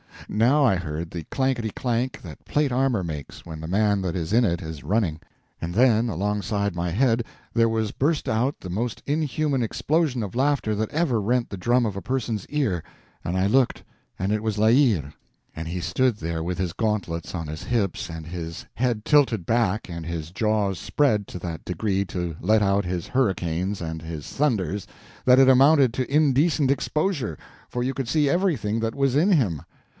Now 0.27 0.65
I 0.65 0.75
heard 0.77 1.11
the 1.11 1.25
clankety 1.25 1.71
clank 1.75 2.21
that 2.21 2.43
plate 2.45 2.71
armor 2.71 3.03
makes 3.03 3.45
when 3.45 3.59
the 3.59 3.67
man 3.67 4.01
that 4.01 4.15
is 4.15 4.33
in 4.33 4.45
it 4.45 4.61
is 4.61 4.83
running, 4.83 5.19
and 5.61 5.73
then 5.75 6.09
alongside 6.09 6.73
my 6.73 6.89
head 6.89 7.23
there 7.53 7.69
burst 7.99 8.27
out 8.29 8.59
the 8.61 8.69
most 8.69 9.03
inhuman 9.05 9.61
explosion 9.61 10.23
of 10.23 10.33
laughter 10.33 10.73
that 10.73 10.89
ever 10.89 11.21
rent 11.21 11.49
the 11.49 11.57
drum 11.57 11.85
of 11.85 11.95
a 11.95 12.01
person's 12.01 12.47
ear, 12.47 12.81
and 13.23 13.37
I 13.37 13.45
looked, 13.45 13.83
and 14.17 14.31
it 14.31 14.41
was 14.41 14.57
La 14.57 14.67
Hire; 14.71 15.13
and 15.55 15.67
the 15.67 15.81
stood 15.81 16.17
there 16.17 16.41
with 16.41 16.57
his 16.57 16.73
gauntlets 16.73 17.35
on 17.35 17.47
his 17.47 17.63
hips 17.63 18.09
and 18.09 18.25
his 18.25 18.65
head 18.75 19.05
tilted 19.05 19.45
back 19.45 19.89
and 19.89 20.05
his 20.05 20.31
jaws 20.31 20.79
spread 20.79 21.27
to 21.27 21.39
that 21.39 21.65
degree 21.65 22.05
to 22.05 22.35
let 22.39 22.63
out 22.63 22.85
his 22.85 23.07
hurricanes 23.09 23.81
and 23.81 24.01
his 24.01 24.27
thunders 24.29 24.87
that 25.25 25.39
it 25.39 25.49
amounted 25.49 25.93
to 25.93 26.11
indecent 26.11 26.71
exposure, 26.71 27.37
for 27.69 27.83
you 27.83 27.93
could 27.93 28.07
see 28.07 28.29
everything 28.29 28.79
that 28.79 28.95
was 28.95 29.15
in 29.15 29.33
him. 29.33 29.61